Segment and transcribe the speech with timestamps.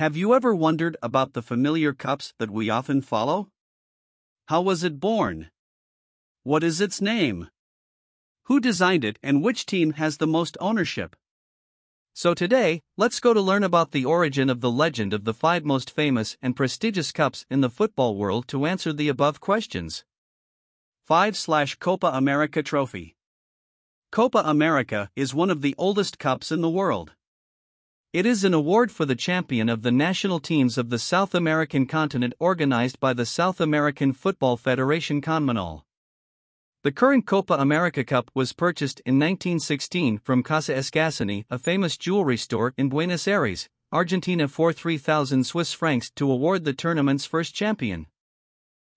[0.00, 3.50] Have you ever wondered about the familiar cups that we often follow?
[4.46, 5.50] How was it born?
[6.42, 7.48] What is its name?
[8.44, 11.16] Who designed it and which team has the most ownership?
[12.14, 15.66] So today, let's go to learn about the origin of the legend of the five
[15.66, 20.06] most famous and prestigious cups in the football world to answer the above questions.
[21.04, 23.16] 5 slash Copa America Trophy
[24.10, 27.12] Copa America is one of the oldest cups in the world.
[28.12, 31.86] It is an award for the champion of the national teams of the South American
[31.86, 35.84] continent organized by the South American Football Federation CONMEBOL.
[36.82, 42.36] The current Copa America Cup was purchased in 1916 from Casa Escasany, a famous jewelry
[42.36, 48.08] store in Buenos Aires, Argentina for 3,000 Swiss francs to award the tournament's first champion.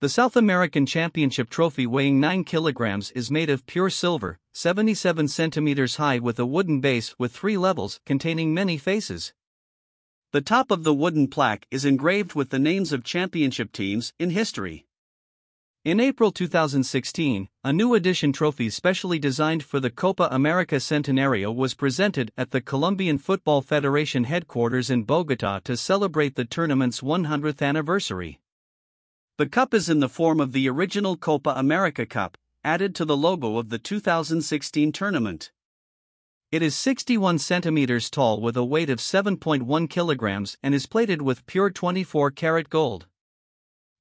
[0.00, 5.96] The South American Championship trophy weighing 9 kilograms is made of pure silver, 77 centimeters
[5.96, 9.32] high with a wooden base with three levels containing many faces.
[10.32, 14.30] The top of the wooden plaque is engraved with the names of championship teams in
[14.30, 14.84] history.
[15.84, 21.74] In April 2016, a new edition trophy specially designed for the Copa America Centenario was
[21.74, 28.40] presented at the Colombian Football Federation headquarters in Bogota to celebrate the tournament's 100th anniversary.
[29.36, 33.16] The cup is in the form of the original Copa America Cup, added to the
[33.16, 35.50] logo of the 2016 tournament.
[36.52, 41.46] It is 61 centimeters tall with a weight of 7.1 kilograms and is plated with
[41.46, 43.08] pure 24 karat gold.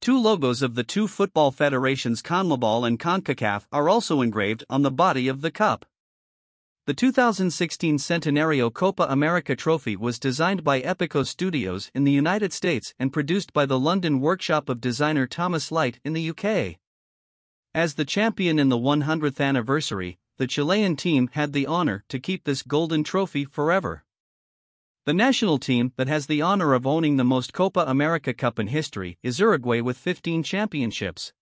[0.00, 4.90] Two logos of the two football federations CONMEBOL and CONCACAF are also engraved on the
[4.90, 5.86] body of the cup.
[6.90, 12.94] The 2016 Centenario Copa America trophy was designed by Epico Studios in the United States
[12.98, 16.80] and produced by the London workshop of designer Thomas Lyte in the UK.
[17.72, 22.42] As the champion in the 100th anniversary, the Chilean team had the honor to keep
[22.42, 24.02] this golden trophy forever.
[25.06, 28.66] The national team that has the honor of owning the most Copa America Cup in
[28.66, 31.32] history is Uruguay with 15 championships.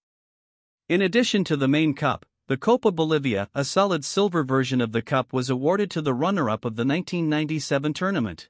[0.91, 5.03] In addition to the main cup, the Copa Bolivia, a solid silver version of the
[5.03, 8.49] cup, was awarded to the runner up of the 1997 tournament.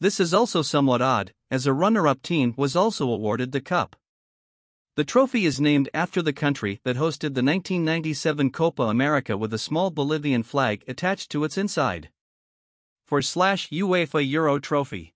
[0.00, 3.96] This is also somewhat odd, as a runner up team was also awarded the cup.
[4.96, 9.58] The trophy is named after the country that hosted the 1997 Copa America with a
[9.58, 12.10] small Bolivian flag attached to its inside
[13.06, 15.14] for slash UEFA Euro Trophy.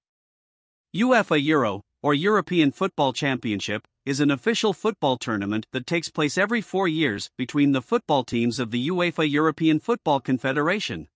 [0.96, 6.60] UEFA Euro, or European Football Championship, is an official football tournament that takes place every
[6.60, 11.08] four years between the football teams of the UEFA European Football Confederation.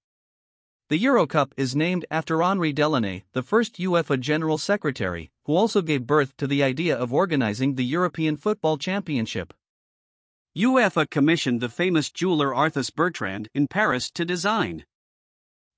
[0.89, 5.83] The Euro Cup is named after Henri Delaunay, the first UEFA General Secretary, who also
[5.83, 9.53] gave birth to the idea of organizing the European Football Championship.
[10.57, 14.87] UEFA commissioned the famous jeweler Arthus Bertrand in Paris to design,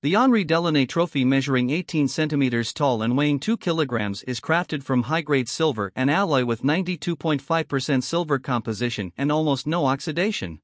[0.03, 5.03] the Henri Delaunay trophy measuring 18 centimeters tall and weighing 2 kilograms is crafted from
[5.03, 10.61] high-grade silver and alloy with 92.5% silver composition and almost no oxidation.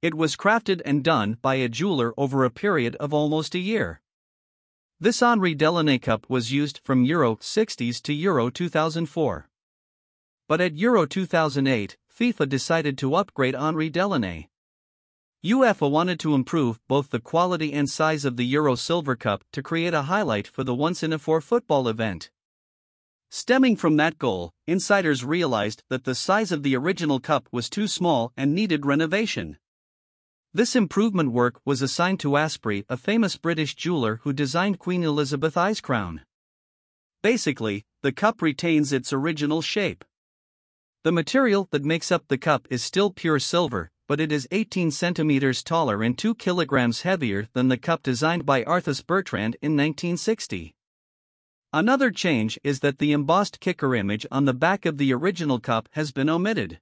[0.00, 4.00] It was crafted and done by a jeweler over a period of almost a year.
[5.00, 9.48] This Henri Delaunay cup was used from Euro 60s to Euro 2004.
[10.46, 14.46] But at Euro 2008, FIFA decided to upgrade Henri Delaunay.
[15.46, 19.62] UEFA wanted to improve both the quality and size of the Euro Silver Cup to
[19.62, 22.30] create a highlight for the once in a four football event.
[23.30, 27.86] Stemming from that goal, insiders realized that the size of the original cup was too
[27.86, 29.56] small and needed renovation.
[30.52, 35.56] This improvement work was assigned to Asprey, a famous British jeweler who designed Queen Elizabeth
[35.56, 36.22] I's crown.
[37.22, 40.04] Basically, the cup retains its original shape.
[41.04, 44.90] The material that makes up the cup is still pure silver, but it is 18
[44.90, 50.74] centimeters taller and 2 kilograms heavier than the cup designed by Arthus Bertrand in 1960.
[51.72, 55.88] Another change is that the embossed kicker image on the back of the original cup
[55.92, 56.80] has been omitted.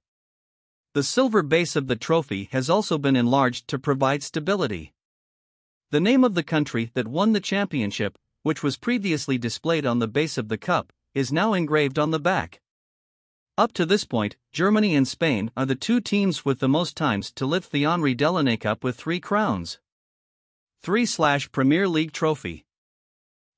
[0.93, 4.93] The silver base of the trophy has also been enlarged to provide stability.
[5.91, 10.07] The name of the country that won the championship, which was previously displayed on the
[10.07, 12.61] base of the cup, is now engraved on the back.
[13.57, 17.31] Up to this point, Germany and Spain are the two teams with the most times
[17.31, 19.79] to lift the Henri Delaunay Cup with three crowns.
[20.81, 22.65] 3 slash Premier League Trophy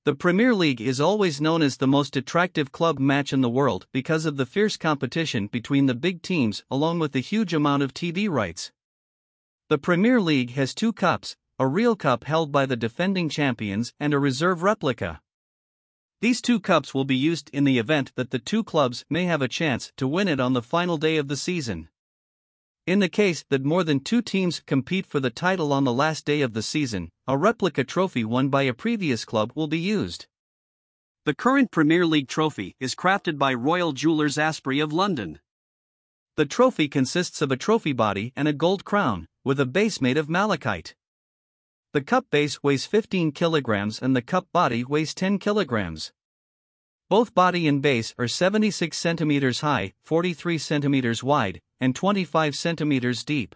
[0.05, 3.87] The Premier League is always known as the most attractive club match in the world
[3.91, 7.91] because of the fierce competition between the big teams along with the huge amount of
[7.91, 8.71] TV rights.
[9.67, 14.13] The Premier League has two cups, a real cup held by the defending champions and
[14.13, 15.21] a reserve replica.
[16.19, 19.43] These two cups will be used in the event that the two clubs may have
[19.43, 21.89] a chance to win it on the final day of the season.
[22.87, 26.25] In the case that more than two teams compete for the title on the last
[26.25, 30.25] day of the season, a replica trophy won by a previous club will be used.
[31.25, 35.39] The current Premier League trophy is crafted by Royal Jewellers Asprey of London.
[36.37, 40.17] The trophy consists of a trophy body and a gold crown, with a base made
[40.17, 40.95] of malachite.
[41.93, 46.11] The cup base weighs 15 kilograms and the cup body weighs 10 kilograms.
[47.09, 53.55] Both body and base are 76 centimeters high, 43 centimeters wide, and 25 centimeters deep.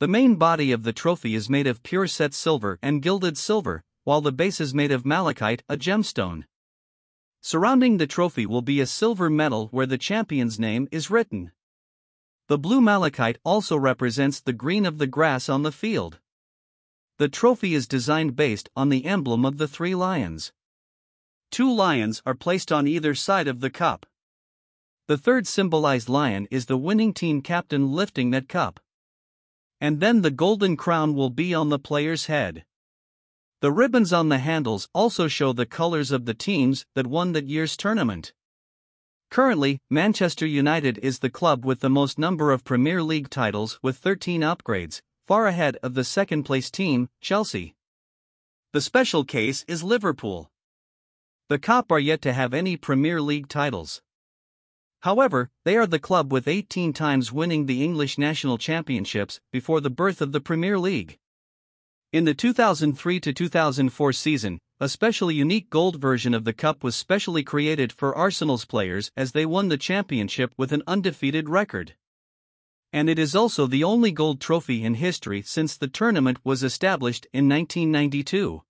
[0.00, 3.84] The main body of the trophy is made of pure set silver and gilded silver,
[4.02, 6.46] while the base is made of malachite, a gemstone.
[7.40, 11.52] Surrounding the trophy will be a silver medal where the champion's name is written.
[12.48, 16.18] The blue malachite also represents the green of the grass on the field.
[17.20, 20.54] The trophy is designed based on the emblem of the three lions.
[21.50, 24.06] Two lions are placed on either side of the cup.
[25.06, 28.80] The third symbolized lion is the winning team captain lifting that cup.
[29.82, 32.64] And then the golden crown will be on the player's head.
[33.60, 37.46] The ribbons on the handles also show the colors of the teams that won that
[37.46, 38.32] year's tournament.
[39.30, 43.98] Currently, Manchester United is the club with the most number of Premier League titles with
[43.98, 47.72] 13 upgrades, far ahead of the second place team, Chelsea.
[48.72, 50.50] The special case is Liverpool.
[51.48, 54.02] The Kop are yet to have any Premier League titles.
[55.02, 59.88] However, they are the club with 18 times winning the English national championships before the
[59.88, 61.16] birth of the Premier League.
[62.12, 67.44] In the 2003 2004 season, a specially unique gold version of the cup was specially
[67.44, 71.94] created for Arsenal's players as they won the championship with an undefeated record.
[72.92, 77.26] And it is also the only gold trophy in history since the tournament was established
[77.32, 78.62] in 1992.